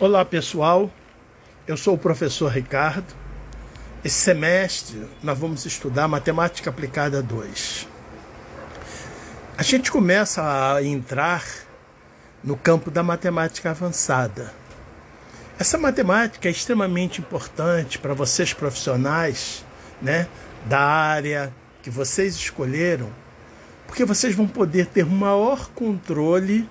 [0.00, 0.90] Olá pessoal,
[1.68, 3.14] eu sou o professor Ricardo.
[4.04, 7.86] Esse semestre nós vamos estudar Matemática Aplicada 2.
[9.56, 10.42] A gente começa
[10.74, 11.44] a entrar
[12.42, 14.52] no campo da matemática avançada.
[15.60, 19.64] Essa matemática é extremamente importante para vocês profissionais
[20.02, 20.26] né,
[20.66, 21.54] da área
[21.84, 23.12] que vocês escolheram,
[23.86, 26.68] porque vocês vão poder ter maior controle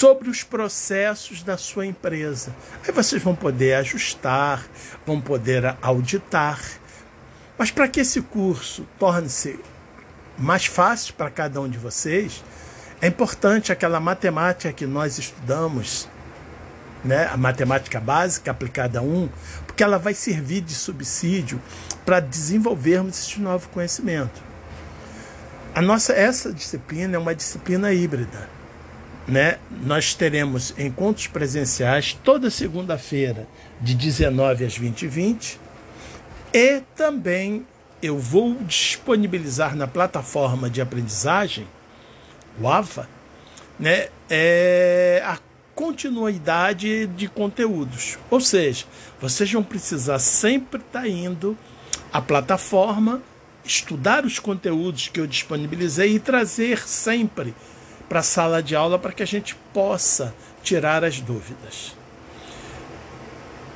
[0.00, 2.56] sobre os processos da sua empresa.
[2.82, 4.66] Aí vocês vão poder ajustar,
[5.04, 6.58] vão poder auditar.
[7.58, 9.60] Mas para que esse curso torne-se
[10.38, 12.42] mais fácil para cada um de vocês,
[13.02, 16.08] é importante aquela matemática que nós estudamos,
[17.04, 19.28] né, a matemática básica aplicada a um,
[19.66, 21.60] porque ela vai servir de subsídio
[22.06, 24.42] para desenvolvermos esse novo conhecimento.
[25.74, 28.59] A nossa essa disciplina é uma disciplina híbrida
[29.30, 33.46] né, nós teremos encontros presenciais toda segunda-feira,
[33.80, 35.60] de 19 às 20 e 20
[36.52, 37.64] e também
[38.02, 41.66] eu vou disponibilizar na plataforma de aprendizagem,
[42.60, 43.08] o AVA,
[43.78, 45.38] né, é, a
[45.76, 48.18] continuidade de conteúdos.
[48.28, 48.84] Ou seja,
[49.20, 51.56] vocês vão precisar sempre estar tá indo
[52.12, 53.22] à plataforma,
[53.64, 57.54] estudar os conteúdos que eu disponibilizei e trazer sempre
[58.10, 61.94] para a sala de aula para que a gente possa tirar as dúvidas.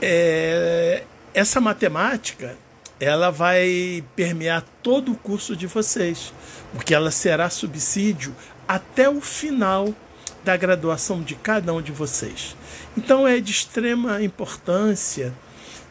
[0.02, 2.56] É, essa matemática
[2.98, 6.32] ela vai permear todo o curso de vocês,
[6.72, 8.34] porque ela será subsídio
[8.66, 9.94] até o final
[10.42, 12.56] da graduação de cada um de vocês.
[12.96, 15.32] Então é de extrema importância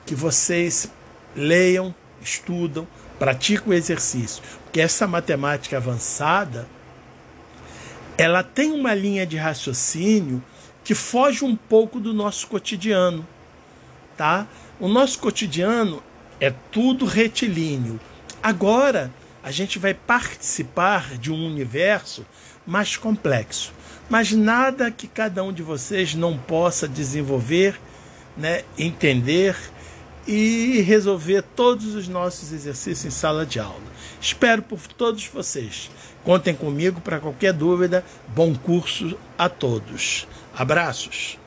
[0.06, 0.92] que vocês
[1.34, 2.86] leiam, estudam,
[3.18, 6.68] pratiquem o exercício, porque essa matemática avançada
[8.18, 10.44] ela tem uma linha de raciocínio
[10.84, 13.26] que foge um pouco do nosso cotidiano,
[14.18, 14.48] tá?
[14.80, 16.04] O nosso cotidiano
[16.40, 18.00] é tudo retilíneo.
[18.42, 22.26] Agora a gente vai participar de um universo
[22.66, 23.74] mais complexo,
[24.10, 27.80] mas nada que cada um de vocês não possa desenvolver,
[28.38, 29.56] né, entender
[30.28, 33.82] e resolver todos os nossos exercícios em sala de aula.
[34.20, 35.90] Espero por todos vocês.
[36.24, 38.04] Contem comigo para qualquer dúvida.
[38.30, 40.28] Bom curso a todos.
[40.56, 41.43] Abraços.